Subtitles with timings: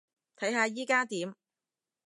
[0.35, 1.35] 睇下依加點